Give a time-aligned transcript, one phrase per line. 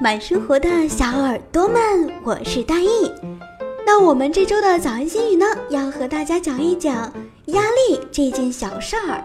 [0.00, 3.10] 慢生活的小耳朵们，我是大意。
[3.86, 7.12] 那我们这周的早安心语呢，要和大家讲一讲
[7.46, 9.22] 压力这件小事儿。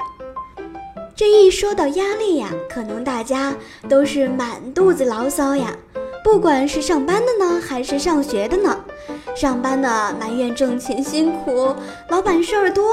[1.16, 3.54] 这一说到压力呀，可能大家
[3.90, 5.76] 都是满肚子牢骚呀。
[6.24, 8.80] 不管是上班的呢，还是上学的呢，
[9.36, 11.76] 上班的埋怨挣钱辛苦，
[12.10, 12.84] 老板事儿多；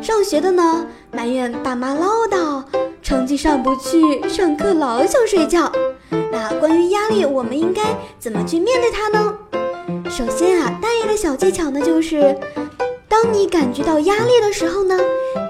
[0.00, 2.62] 上学的呢，埋怨爸妈唠叨，
[3.02, 5.70] 成绩上不去，上课老想睡觉。
[6.10, 7.82] 那关于压力，我们应该
[8.18, 9.36] 怎么去面对它呢？
[10.10, 12.36] 首先啊，大爷的小技巧呢，就是
[13.08, 14.98] 当你感觉到压力的时候呢，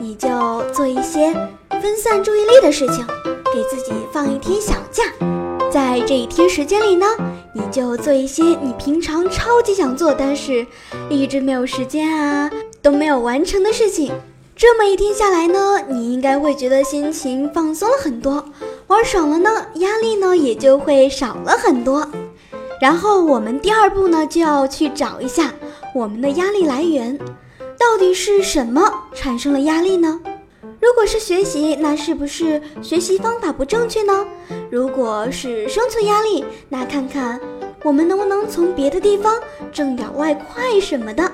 [0.01, 0.29] 你就
[0.73, 1.33] 做一些
[1.71, 3.05] 分散注意力的事情，
[3.53, 5.05] 给自己放一天小假。
[5.71, 7.07] 在这一天时间里呢，
[7.55, 10.67] 你就做一些你平常超级想做，但是
[11.09, 12.51] 一直没有时间啊，
[12.83, 14.13] 都没有完成的事情。
[14.57, 18.45] 这么一天下来呢，你应该会觉得心情放松了很多，
[18.91, 22.05] 玩爽了呢，压力呢也就会少了很多。
[22.81, 25.55] 然后我们第二步呢，就要去找一下
[25.95, 27.17] 我们的压力来源，
[27.79, 30.21] 到底是什么产生了压力呢？
[30.81, 34.27] 如果是学习，那是不是学习方法不正确呢？
[34.73, 37.41] 如果是生存压力，那看看
[37.85, 39.39] 我们能不能从别的地方
[39.71, 41.31] 挣点外快什么的，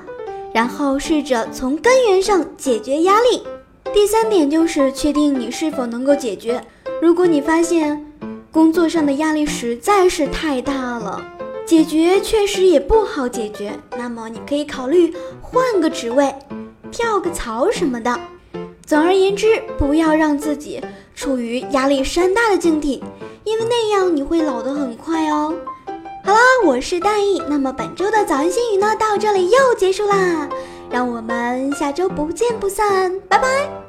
[0.53, 3.41] 然后试着从根源上解决压力。
[3.91, 6.63] 第三点就是确定你是否能够解决。
[7.01, 8.05] 如果你发现
[8.51, 11.21] 工作上的压力实在是太大了，
[11.65, 16.33] 解决确实也不好解决，那么你可以考虑换个职位，
[16.91, 18.19] 跳个槽什么的。
[18.85, 20.81] 总而言之，不要让自己
[21.13, 23.03] 处于压力山大的境地，
[23.43, 25.53] 因为那样你会老得很快哦。
[26.23, 30.49] 好啦，我是大意，那么本周的早安心语呢，到这里又结束啦，
[30.89, 33.86] 让我们下周不见不散，拜拜。